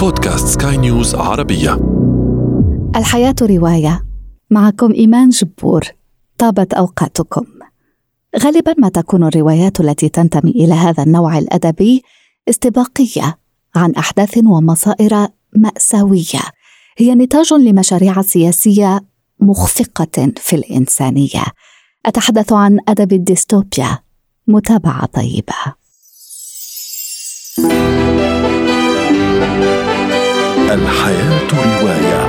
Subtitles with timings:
[0.00, 1.80] بودكاست سكاي نيوز عربية.
[2.96, 4.06] الحياة رواية.
[4.50, 5.84] معكم إيمان جبور.
[6.38, 7.44] طابت أوقاتكم.
[8.38, 12.02] غالبا ما تكون الروايات التي تنتمي إلى هذا النوع الأدبي
[12.48, 13.38] استباقية
[13.76, 15.26] عن أحداث ومصائر
[15.56, 16.42] مأساوية.
[16.98, 19.00] هي نتاج لمشاريع سياسية
[19.40, 21.44] مخفقة في الإنسانية.
[22.06, 23.98] أتحدث عن أدب الديستوبيا.
[24.48, 25.79] متابعة طيبة.
[30.70, 32.20] الحياة رواية.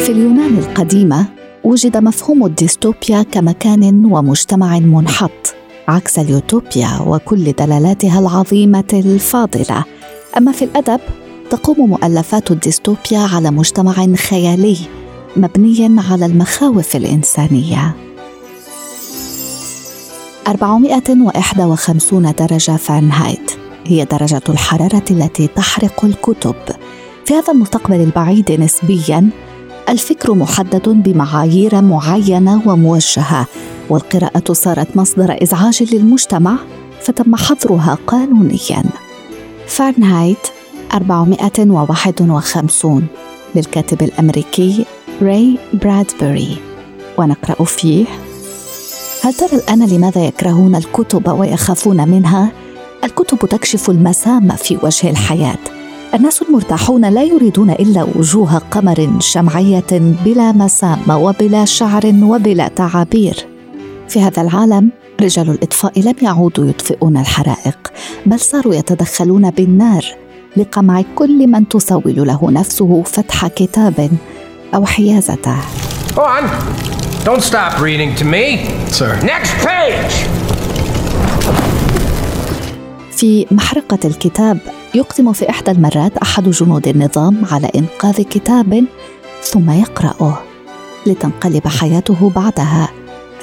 [0.00, 1.26] في اليونان القديمة
[1.64, 5.54] وجد مفهوم الديستوبيا كمكان ومجتمع منحط
[5.88, 9.84] عكس اليوتوبيا وكل دلالاتها العظيمة الفاضلة.
[10.36, 11.00] أما في الأدب
[11.50, 14.76] تقوم مؤلفات الديستوبيا على مجتمع خيالي
[15.36, 17.96] مبني على المخاوف الإنسانية.
[20.48, 23.45] 451 درجة فahrenheit
[23.86, 26.54] هي درجة الحرارة التي تحرق الكتب.
[27.24, 29.30] في هذا المستقبل البعيد نسبيا
[29.88, 33.46] الفكر محدد بمعايير معينة وموجهة.
[33.90, 36.56] والقراءة صارت مصدر إزعاج للمجتمع
[37.00, 38.84] فتم حظرها قانونيا.
[39.76, 40.50] فahrenheit
[40.94, 43.06] 451
[43.54, 44.84] للكاتب الأمريكي
[45.22, 46.56] راي برادبري.
[47.18, 48.04] ونقرأ فيه
[49.22, 52.52] هل ترى الآن لماذا يكرهون الكتب ويخافون منها؟
[53.32, 55.58] الكتب تكشف المسام في وجه الحياة
[56.14, 59.86] الناس المرتاحون لا يريدون إلا وجوه قمر شمعية
[60.24, 63.46] بلا مسام وبلا شعر وبلا تعابير
[64.08, 67.92] في هذا العالم رجال الإطفاء لم يعودوا يطفئون الحرائق
[68.26, 70.04] بل صاروا يتدخلون بالنار
[70.56, 74.10] لقمع كل من تسول له نفسه فتح كتاب
[74.74, 75.56] أو حيازته.
[76.16, 76.44] On.
[77.24, 78.44] Don't stop reading to me.
[78.92, 79.20] Sir.
[79.22, 80.45] Next page.
[83.16, 84.58] في محرقة الكتاب
[84.94, 88.84] يقدم في إحدى المرات أحد جنود النظام على إنقاذ كتاب
[89.42, 90.38] ثم يقرأه
[91.06, 92.88] لتنقلب حياته بعدها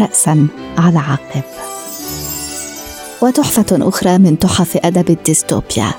[0.00, 0.46] رأسا
[0.78, 1.42] على عقب.
[3.22, 5.90] وتحفة أخرى من تحف أدب الديستوبيا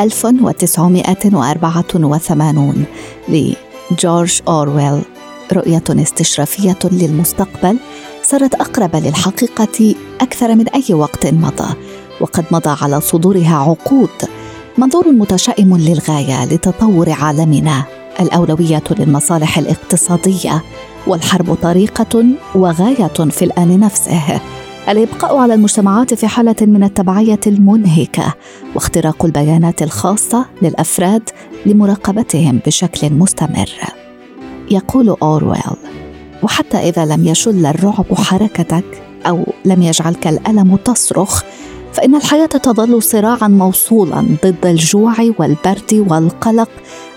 [0.00, 2.84] 1984
[3.28, 5.02] لجورج أورويل
[5.52, 7.78] رؤية استشرافية للمستقبل
[8.22, 11.74] صارت أقرب للحقيقة أكثر من أي وقت مضى
[12.22, 14.10] وقد مضى على صدورها عقود.
[14.78, 17.84] منظور متشائم للغاية لتطور عالمنا.
[18.20, 20.62] الأولوية للمصالح الاقتصادية.
[21.06, 22.24] والحرب طريقة
[22.54, 24.40] وغاية في الآن نفسه.
[24.88, 28.34] الإبقاء على المجتمعات في حالة من التبعية المنهكة.
[28.74, 31.30] واختراق البيانات الخاصة للأفراد
[31.66, 33.70] لمراقبتهم بشكل مستمر.
[34.70, 35.76] يقول أورويل
[36.42, 38.84] وحتى إذا لم يشل الرعب حركتك
[39.26, 41.42] أو لم يجعلك الألم تصرخ
[41.92, 46.68] فإن الحياة تظل صراعا موصولا ضد الجوع والبرد والقلق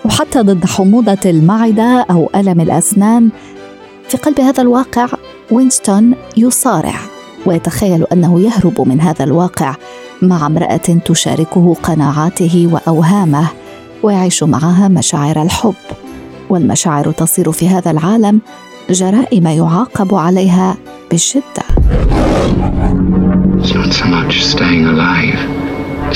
[0.06, 3.30] وحتى ضد حموضة المعدة أو ألم الأسنان.
[4.08, 5.08] في قلب هذا الواقع
[5.52, 6.96] وينستون يصارع
[7.46, 9.76] ويتخيل أنه يهرب من هذا الواقع
[10.22, 13.48] مع امرأة تشاركه قناعاته وأوهامه
[14.04, 15.74] ويعيش معها مشاعر الحب.
[16.50, 18.42] والمشاعر تصير في هذا العالم
[18.90, 20.78] جرائم يعاقب عليها
[21.12, 21.66] بشدة.
[23.46, 25.40] It's not so much staying alive,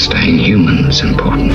[0.06, 1.52] staying human is important.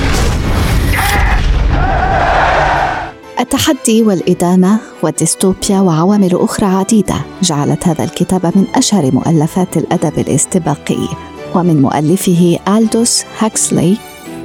[3.40, 11.08] التحدي والإدانة والديستوبيا وعوامل أخرى عديدة جعلت هذا الكتاب من أشهر مؤلفات الأدب الاستباقي.
[11.54, 13.96] ومن مؤلفه ألدوس هاكسلي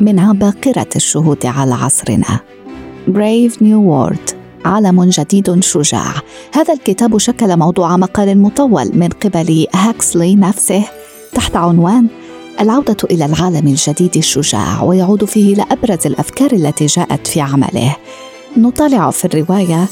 [0.02, 2.40] من عباقرة الشهود على عصرنا.
[3.08, 4.36] Brave New World
[4.66, 6.14] عالم جديد شجاع.
[6.54, 10.84] هذا الكتاب شكل موضوع مقال مطول من قبل هاكسلي نفسه
[11.40, 12.08] تحت عنوان
[12.60, 17.96] العودة إلى العالم الجديد الشجاع ويعود فيه إلى أبرز الأفكار التي جاءت في عمله.
[18.58, 19.86] نطالع في الرواية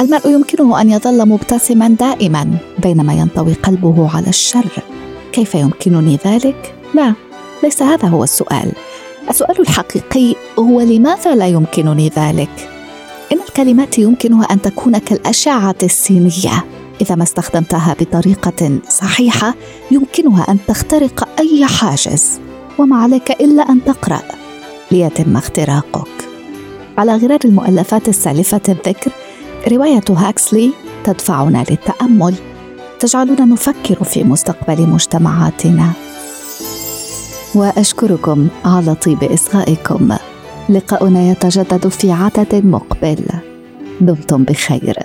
[0.00, 2.50] المرء يمكنه أن يظل مبتسما دائما
[2.82, 4.66] بينما ينطوي قلبه على الشر.
[5.32, 7.14] كيف يمكنني ذلك؟ لا
[7.62, 8.72] ليس هذا هو السؤال.
[9.30, 12.70] السؤال الحقيقي هو لماذا لا يمكنني ذلك؟
[13.32, 16.64] إن الكلمات يمكنها أن تكون كالأشعة السينية.
[17.00, 19.54] إذا ما استخدمتها بطريقة صحيحة
[19.90, 22.40] يمكنها أن تخترق أي حاجز
[22.78, 24.20] وما عليك إلا أن تقرأ
[24.90, 26.08] ليتم اختراقك.
[26.98, 29.10] على غرار المؤلفات السالفة الذكر
[29.68, 30.72] رواية هاكسلي
[31.04, 32.34] تدفعنا للتأمل.
[33.00, 35.92] تجعلنا نفكر في مستقبل مجتمعاتنا.
[37.54, 40.16] وأشكركم على طيب إصغائكم.
[40.68, 43.24] لقاؤنا يتجدد في عدد مقبل.
[44.00, 44.98] دمتم بخير.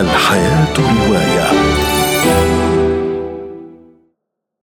[0.00, 2.57] الحياة رواية.